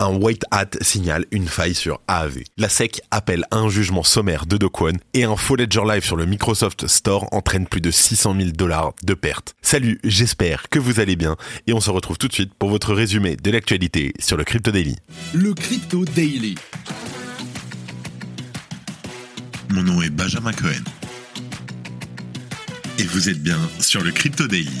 [0.00, 2.38] un white hat signale une faille sur AAV.
[2.56, 4.70] La SEC appelle à un jugement sommaire de Do
[5.12, 8.94] et un faux Ledger Live sur le Microsoft Store entraîne plus de 600 000 dollars
[9.02, 9.54] de pertes.
[9.60, 11.36] Salut, j'espère que vous allez bien
[11.66, 14.70] et on se retrouve tout de suite pour votre résumé de l'actualité sur le Crypto
[14.70, 14.96] Daily.
[15.34, 16.54] Le Crypto Daily.
[19.70, 20.84] Mon nom est Benjamin Cohen.
[22.98, 24.80] Et vous êtes bien sur le Crypto Daily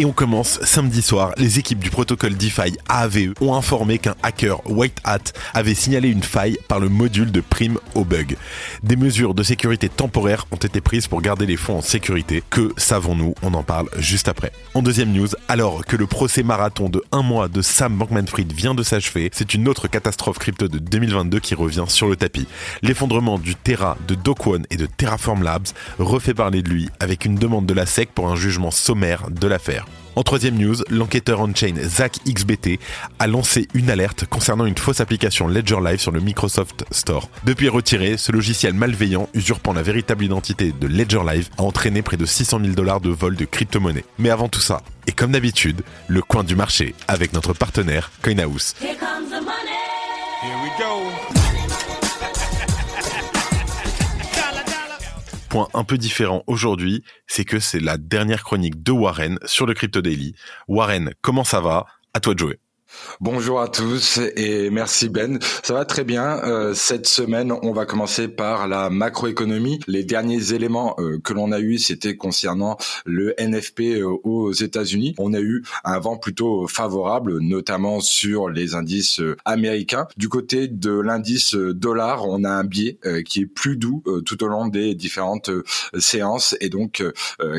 [0.00, 1.34] Et on commence samedi soir.
[1.36, 5.18] Les équipes du protocole DeFi AAVE ont informé qu'un hacker White Hat
[5.52, 8.38] avait signalé une faille par le module de prime au bug.
[8.82, 12.42] Des mesures de sécurité temporaires ont été prises pour garder les fonds en sécurité.
[12.48, 13.34] Que savons-nous?
[13.42, 14.52] On en parle juste après.
[14.72, 18.74] En deuxième news, alors que le procès marathon de un mois de Sam Bankman-Fried vient
[18.74, 22.46] de s'achever, c'est une autre catastrophe crypto de 2022 qui revient sur le tapis.
[22.80, 27.34] L'effondrement du Terra, de Dokwon et de Terraform Labs refait parler de lui avec une
[27.34, 29.84] demande de la SEC pour un jugement sommaire de l'affaire.
[30.16, 32.80] En troisième news, l'enquêteur on-chain Zach XBT
[33.18, 37.28] a lancé une alerte concernant une fausse application Ledger Live sur le Microsoft Store.
[37.44, 42.16] Depuis retiré, ce logiciel malveillant usurpant la véritable identité de Ledger Live a entraîné près
[42.16, 44.04] de 600 000 dollars de vol de crypto-monnaies.
[44.18, 48.74] Mais avant tout ça, et comme d'habitude, le coin du marché avec notre partenaire CoinHouse.
[50.42, 51.49] Here we go.
[55.50, 59.74] Point un peu différent aujourd'hui, c'est que c'est la dernière chronique de Warren sur le
[59.74, 60.34] Crypto Daily.
[60.68, 61.86] Warren, comment ça va?
[62.14, 62.60] À toi de jouer.
[63.20, 65.38] Bonjour à tous et merci Ben.
[65.62, 66.38] Ça va très bien.
[66.44, 69.78] Euh, cette semaine, on va commencer par la macroéconomie.
[69.86, 75.14] Les derniers éléments euh, que l'on a eu, c'était concernant le NFP euh, aux États-Unis.
[75.18, 80.06] On a eu un vent plutôt favorable, notamment sur les indices américains.
[80.16, 84.48] Du côté de l'indice dollar, on a un biais qui est plus doux tout au
[84.48, 85.50] long des différentes
[85.98, 87.02] séances et donc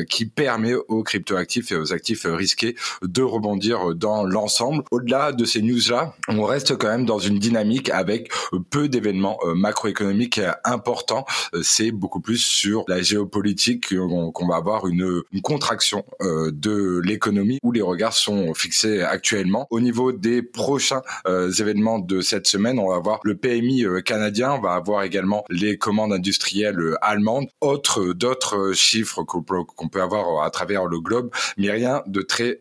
[0.08, 4.82] qui permet aux cryptoactifs et aux actifs risqués de rebondir dans l'ensemble.
[4.90, 8.32] Au-delà de ces news-là, on reste quand même dans une dynamique avec
[8.70, 11.24] peu d'événements euh, macroéconomiques importants.
[11.54, 17.58] Euh, c'est beaucoup plus sur la géopolitique qu'on va avoir une, contraction euh, de l'économie
[17.62, 19.66] où les regards sont fixés actuellement.
[19.70, 24.60] Au niveau des prochains événements de cette semaine, on va avoir le PMI canadien, on
[24.60, 30.86] va avoir également les commandes industrielles allemandes, autres d'autres chiffres qu'on peut, avoir à travers
[30.86, 32.58] le globe, mais rien de très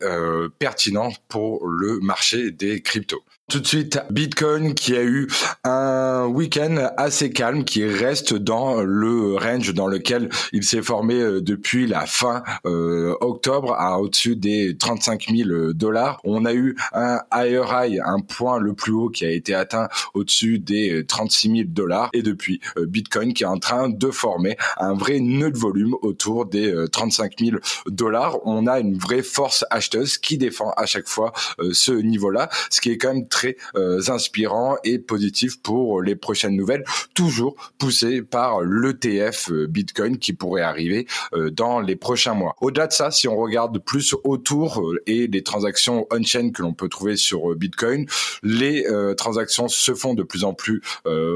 [0.59, 3.23] pertinent pour le marché des cryptos.
[3.51, 5.27] Tout de suite, Bitcoin qui a eu
[5.65, 11.41] un week-end assez calme, qui reste dans le range dans lequel il s'est formé euh,
[11.41, 16.21] depuis la fin euh, octobre à au-dessus des 35 000 dollars.
[16.23, 19.89] On a eu un higher high, un point le plus haut qui a été atteint
[20.13, 22.09] au-dessus des 36 000 dollars.
[22.13, 25.95] Et depuis, euh, Bitcoin qui est en train de former un vrai nœud de volume
[26.03, 27.57] autour des 35 000
[27.87, 28.37] dollars.
[28.45, 31.33] On a une vraie force acheteuse qui défend à chaque fois
[31.73, 33.40] ce niveau-là, ce qui est quand même très
[33.75, 40.33] euh, inspirant et positif pour les prochaines nouvelles, toujours poussé par l'ETF euh, Bitcoin qui
[40.33, 42.55] pourrait arriver euh, dans les prochains mois.
[42.61, 46.89] Au-delà de ça, si on regarde plus autour et les transactions on-chain que l'on peut
[46.89, 48.05] trouver sur Bitcoin,
[48.43, 48.85] les
[49.17, 50.81] transactions se font de plus en plus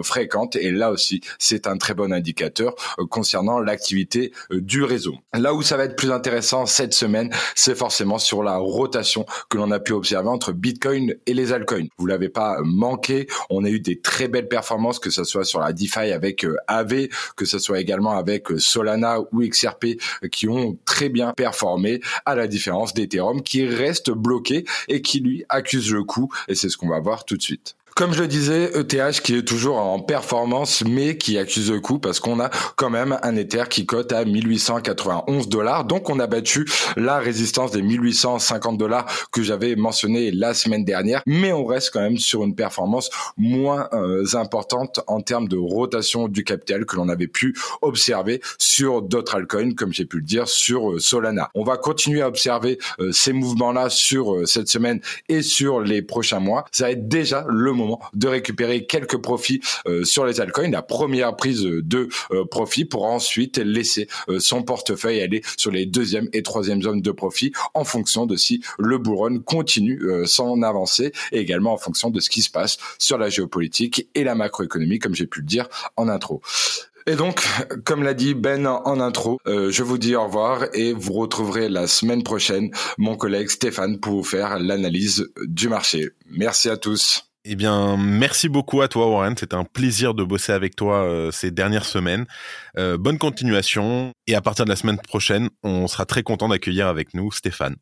[0.04, 2.76] fréquentes et là aussi, c'est un très bon indicateur
[3.10, 5.16] concernant l'activité du réseau.
[5.34, 9.58] Là où ça va être plus intéressant cette semaine, c'est forcément sur la rotation que
[9.58, 13.28] l'on a pu observer entre Bitcoin et les altcoins vous l'avez pas manqué.
[13.50, 16.58] On a eu des très belles performances, que ce soit sur la DeFi avec euh,
[16.68, 19.86] AV, que ce soit également avec euh, Solana ou XRP,
[20.24, 25.20] euh, qui ont très bien performé, à la différence d'Ethereum qui reste bloqué et qui
[25.20, 26.32] lui accuse le coup.
[26.48, 27.76] Et c'est ce qu'on va voir tout de suite.
[27.96, 31.98] Comme je le disais, ETH qui est toujours en performance, mais qui accuse le coup
[31.98, 35.86] parce qu'on a quand même un Ether qui cote à 1891 dollars.
[35.86, 41.22] Donc on a battu la résistance des 1850 dollars que j'avais mentionné la semaine dernière,
[41.26, 46.28] mais on reste quand même sur une performance moins euh, importante en termes de rotation
[46.28, 50.50] du capital que l'on avait pu observer sur d'autres altcoins, comme j'ai pu le dire
[50.50, 51.50] sur euh, Solana.
[51.56, 55.00] On va continuer à observer euh, ces mouvements-là sur cette semaine
[55.30, 56.66] et sur les prochains mois.
[56.74, 60.82] Ça va être déjà le moment de récupérer quelques profits euh, sur les altcoins, la
[60.82, 66.30] première prise de euh, profit pour ensuite laisser euh, son portefeuille aller sur les deuxième
[66.34, 71.40] et troisième zones de profit en fonction de si le bull continue son avancée et
[71.40, 75.16] également en fonction de ce qui se passe sur la géopolitique et la macroéconomie, comme
[75.16, 76.42] j'ai pu le dire en intro.
[77.08, 77.44] Et donc,
[77.86, 81.88] comme l'a dit Ben en intro, je vous dis au revoir et vous retrouverez la
[81.88, 86.10] semaine prochaine mon collègue Stéphane pour vous faire l'analyse du marché.
[86.30, 87.35] Merci à tous.
[87.48, 89.38] Eh bien, merci beaucoup à toi, Warren.
[89.38, 92.26] C'était un plaisir de bosser avec toi euh, ces dernières semaines.
[92.76, 94.14] Euh, bonne continuation.
[94.26, 97.76] Et à partir de la semaine prochaine, on sera très content d'accueillir avec nous Stéphane.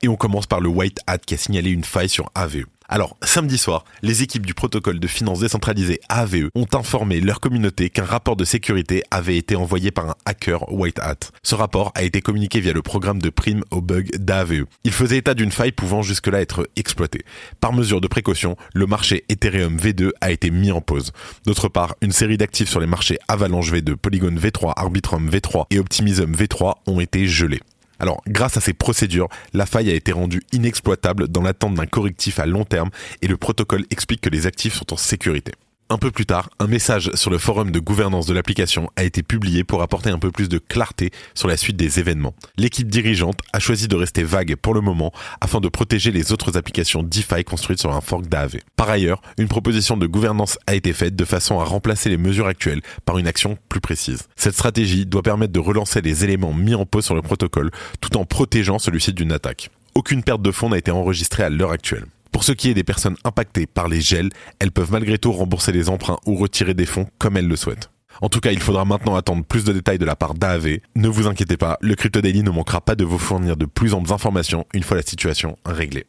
[0.00, 2.64] Et on commence par le White Hat qui a signalé une faille sur AVE.
[2.92, 7.88] Alors, samedi soir, les équipes du protocole de finances décentralisée AVE ont informé leur communauté
[7.88, 11.30] qu'un rapport de sécurité avait été envoyé par un hacker White Hat.
[11.44, 14.64] Ce rapport a été communiqué via le programme de prime au bug d'AVE.
[14.82, 17.24] Il faisait état d'une faille pouvant jusque-là être exploitée.
[17.60, 21.12] Par mesure de précaution, le marché Ethereum V2 a été mis en pause.
[21.46, 25.78] D'autre part, une série d'actifs sur les marchés Avalanche V2, Polygon V3, Arbitrum V3 et
[25.78, 27.60] Optimism V3 ont été gelés.
[28.00, 32.40] Alors, grâce à ces procédures, la faille a été rendue inexploitable dans l'attente d'un correctif
[32.40, 32.90] à long terme
[33.22, 35.52] et le protocole explique que les actifs sont en sécurité.
[35.92, 39.24] Un peu plus tard, un message sur le forum de gouvernance de l'application a été
[39.24, 42.32] publié pour apporter un peu plus de clarté sur la suite des événements.
[42.56, 46.56] L'équipe dirigeante a choisi de rester vague pour le moment afin de protéger les autres
[46.56, 48.58] applications DeFi construites sur un fork d'AAV.
[48.76, 52.46] Par ailleurs, une proposition de gouvernance a été faite de façon à remplacer les mesures
[52.46, 54.28] actuelles par une action plus précise.
[54.36, 58.16] Cette stratégie doit permettre de relancer les éléments mis en pause sur le protocole tout
[58.16, 59.70] en protégeant celui-ci d'une attaque.
[59.96, 62.06] Aucune perte de fonds n'a été enregistrée à l'heure actuelle.
[62.32, 65.72] Pour ce qui est des personnes impactées par les gels, elles peuvent malgré tout rembourser
[65.72, 67.90] les emprunts ou retirer des fonds comme elles le souhaitent.
[68.22, 70.78] En tout cas, il faudra maintenant attendre plus de détails de la part d'AAV.
[70.94, 73.94] Ne vous inquiétez pas, le Crypto Daily ne manquera pas de vous fournir de plus
[73.94, 76.06] amples informations une fois la situation réglée.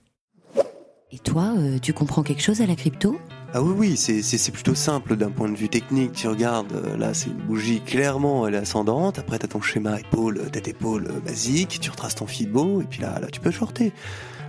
[1.13, 3.19] Et toi, euh, tu comprends quelque chose à la crypto?
[3.53, 6.13] Ah oui, oui, c'est plutôt simple d'un point de vue technique.
[6.13, 9.19] Tu regardes, euh, là c'est une bougie, clairement elle est ascendante.
[9.19, 13.01] Après t'as ton schéma épaule, tête épaule euh, basique, tu retraces ton Fibo, et puis
[13.01, 13.91] là, là tu peux shorter.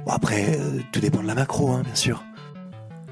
[0.05, 0.59] Bon après,
[0.93, 2.25] tout dépend de la macro, hein, bien sûr.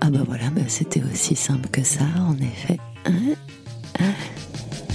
[0.01, 2.79] Ah bah voilà, bah c'était aussi simple que ça, en effet.
[3.05, 3.35] Hein
[3.99, 4.13] Hein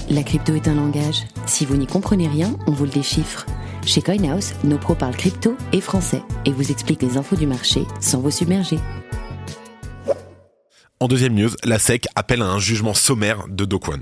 [0.10, 1.24] la crypto est un langage.
[1.48, 3.46] Si vous n'y comprenez rien, on vous le déchiffre.
[3.86, 7.86] Chez CoinHouse, nos pros parlent crypto et français et vous expliquent les infos du marché
[8.00, 8.80] sans vous submerger.
[11.00, 14.00] En deuxième news, la SEC appelle à un jugement sommaire de Dokwon.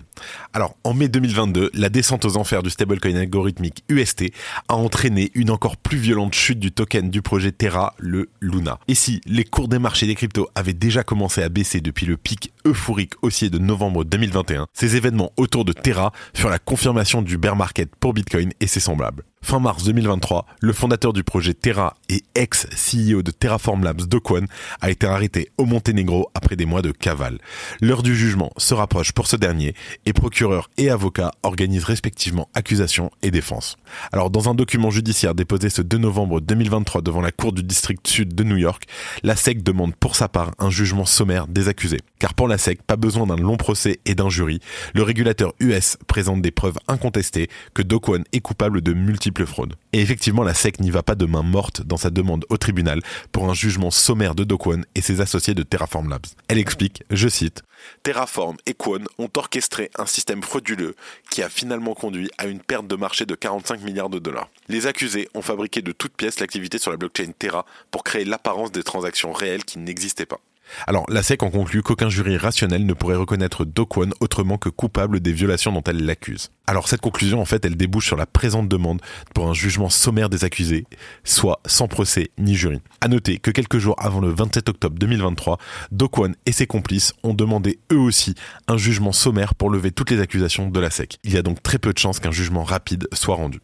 [0.53, 4.31] Alors, en mai 2022, la descente aux enfers du stablecoin algorithmique UST
[4.67, 8.79] a entraîné une encore plus violente chute du token du projet Terra, le Luna.
[8.87, 12.17] Et si les cours des marchés des cryptos avaient déjà commencé à baisser depuis le
[12.17, 17.37] pic euphorique haussier de novembre 2021, ces événements autour de Terra furent la confirmation du
[17.37, 19.23] bear market pour Bitcoin et ses semblables.
[19.43, 24.45] Fin mars 2023, le fondateur du projet Terra et ex-CEO de Terraform Labs, Dokwon,
[24.79, 27.39] a été arrêté au Monténégro après des mois de cavale.
[27.81, 33.11] L'heure du jugement se rapproche pour ce dernier et procureurs et avocats organisent respectivement accusation
[33.21, 33.75] et défense.
[34.11, 38.07] Alors, dans un document judiciaire déposé ce 2 novembre 2023 devant la Cour du district
[38.07, 38.85] sud de New York,
[39.23, 42.01] la SEC demande pour sa part un jugement sommaire des accusés.
[42.19, 44.59] Car pour la SEC, pas besoin d'un long procès et d'un jury.
[44.93, 49.75] Le régulateur US présente des preuves incontestées que Dokwon est coupable de multiples fraude.
[49.91, 53.01] Et effectivement, la SEC n'y va pas de main morte dans sa demande au tribunal
[53.31, 54.57] pour un jugement sommaire de Do
[54.95, 56.27] et ses associés de Terraform Labs.
[56.47, 57.63] Elle explique, je cite,
[58.03, 60.95] Terraform et Kwon ont orchestré un système frauduleux
[61.29, 64.49] qui a finalement conduit à une perte de marché de 45 milliards de dollars.
[64.67, 68.71] Les accusés ont fabriqué de toutes pièces l'activité sur la blockchain Terra pour créer l'apparence
[68.71, 70.39] des transactions réelles qui n'existaient pas.
[70.87, 75.19] Alors, la SEC en conclut qu'aucun jury rationnel ne pourrait reconnaître Dokwon autrement que coupable
[75.19, 76.51] des violations dont elle l'accuse.
[76.67, 79.01] Alors, cette conclusion, en fait, elle débouche sur la présente demande
[79.33, 80.85] pour un jugement sommaire des accusés,
[81.23, 82.81] soit sans procès ni jury.
[83.01, 85.57] À noter que quelques jours avant le 27 octobre 2023,
[85.91, 88.35] Dokwon et ses complices ont demandé eux aussi
[88.67, 91.17] un jugement sommaire pour lever toutes les accusations de la SEC.
[91.23, 93.59] Il y a donc très peu de chances qu'un jugement rapide soit rendu.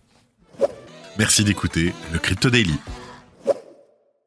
[1.18, 2.76] Merci d'écouter le Crypto Daily.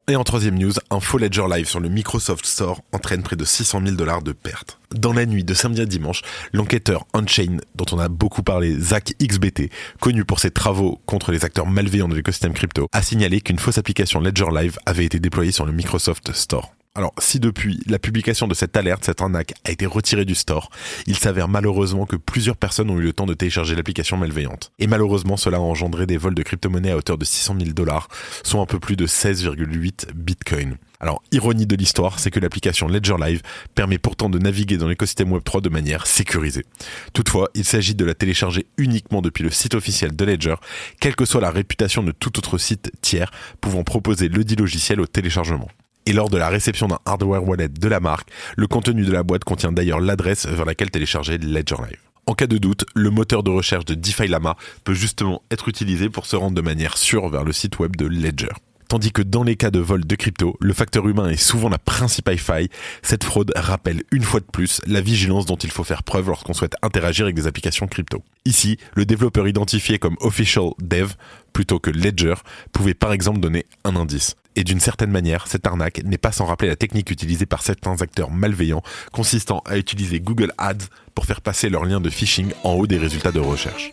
[0.09, 3.45] Et en troisième news, un faux Ledger Live sur le Microsoft Store entraîne près de
[3.45, 4.77] 600 000 dollars de pertes.
[4.91, 9.13] Dans la nuit de samedi à dimanche, l'enquêteur Unchain, dont on a beaucoup parlé, Zach
[9.21, 13.59] XBT, connu pour ses travaux contre les acteurs malveillants de l'écosystème crypto, a signalé qu'une
[13.59, 16.73] fausse application Ledger Live avait été déployée sur le Microsoft Store.
[16.95, 20.69] Alors, si depuis la publication de cette alerte, cette arnaque a été retirée du store,
[21.07, 24.71] il s'avère malheureusement que plusieurs personnes ont eu le temps de télécharger l'application malveillante.
[24.77, 28.09] Et malheureusement, cela a engendré des vols de crypto-monnaies à hauteur de 600 000 dollars,
[28.43, 30.77] soit un peu plus de 16,8 bitcoins.
[30.99, 33.41] Alors, ironie de l'histoire, c'est que l'application Ledger Live
[33.73, 36.63] permet pourtant de naviguer dans l'écosystème Web3 de manière sécurisée.
[37.11, 40.55] Toutefois, il s'agit de la télécharger uniquement depuis le site officiel de Ledger,
[40.99, 43.31] quelle que soit la réputation de tout autre site tiers
[43.61, 45.69] pouvant proposer le dit logiciel au téléchargement
[46.05, 49.23] et lors de la réception d'un hardware wallet de la marque, le contenu de la
[49.23, 51.99] boîte contient d'ailleurs l'adresse vers laquelle télécharger Ledger Live.
[52.25, 56.09] En cas de doute, le moteur de recherche de DeFi Lama peut justement être utilisé
[56.09, 58.53] pour se rendre de manière sûre vers le site web de Ledger.
[58.87, 61.77] Tandis que dans les cas de vol de crypto, le facteur humain est souvent la
[61.77, 62.69] principale faille,
[63.01, 66.53] cette fraude rappelle une fois de plus la vigilance dont il faut faire preuve lorsqu'on
[66.53, 68.23] souhaite interagir avec des applications crypto.
[68.45, 71.13] Ici, le développeur identifié comme official dev
[71.53, 72.35] plutôt que ledger
[72.71, 74.35] pouvait par exemple donner un indice.
[74.55, 78.01] Et d'une certaine manière, cette arnaque n'est pas sans rappeler la technique utilisée par certains
[78.01, 80.85] acteurs malveillants consistant à utiliser Google Ads
[81.15, 83.91] pour faire passer leur lien de phishing en haut des résultats de recherche.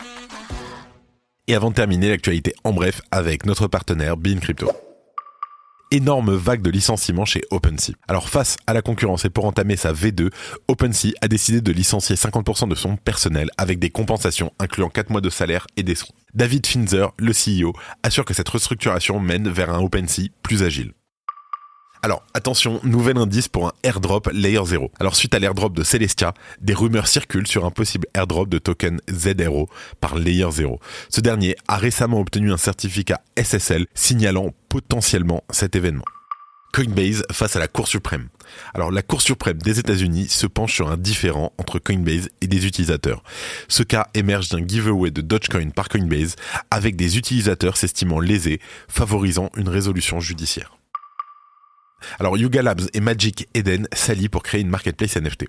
[1.49, 4.71] Et avant de terminer l'actualité en bref avec notre partenaire Bean Crypto
[5.91, 7.95] énorme vague de licenciements chez OpenSea.
[8.09, 10.31] Alors face à la concurrence et pour entamer sa V2,
[10.69, 15.21] OpenSea a décidé de licencier 50% de son personnel avec des compensations incluant 4 mois
[15.21, 16.15] de salaire et des soins.
[16.35, 20.93] David Finzer, le CEO, assure que cette restructuration mène vers un OpenSea plus agile.
[22.03, 24.91] Alors attention, nouvel indice pour un airdrop Layer 0.
[24.99, 29.01] Alors suite à l'airdrop de Celestia, des rumeurs circulent sur un possible airdrop de token
[29.11, 29.69] ZRO
[30.01, 30.81] par Layer 0.
[31.11, 36.05] Ce dernier a récemment obtenu un certificat SSL signalant potentiellement cet événement.
[36.73, 38.29] Coinbase face à la Cour suprême.
[38.73, 42.67] Alors la Cour suprême des États-Unis se penche sur un différend entre Coinbase et des
[42.67, 43.23] utilisateurs.
[43.69, 46.37] Ce cas émerge d'un giveaway de Dogecoin par Coinbase
[46.71, 50.80] avec des utilisateurs s'estimant lésés, favorisant une résolution judiciaire.
[52.19, 55.47] Alors Yuga Labs et Magic Eden s'allient pour créer une marketplace NFT.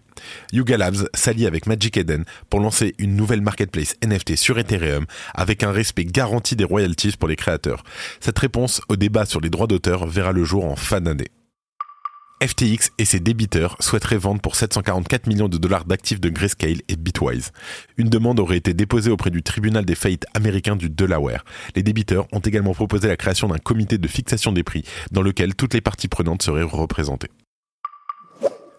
[0.53, 5.63] Yuga Labs s'allie avec Magic Eden pour lancer une nouvelle marketplace NFT sur Ethereum avec
[5.63, 7.83] un respect garanti des royalties pour les créateurs.
[8.19, 11.31] Cette réponse au débat sur les droits d'auteur verra le jour en fin d'année.
[12.41, 16.95] FTX et ses débiteurs souhaiteraient vendre pour 744 millions de dollars d'actifs de Grayscale et
[16.95, 17.51] Bitwise.
[17.97, 21.45] Une demande aurait été déposée auprès du tribunal des faillites américain du Delaware.
[21.75, 25.53] Les débiteurs ont également proposé la création d'un comité de fixation des prix dans lequel
[25.53, 27.29] toutes les parties prenantes seraient représentées.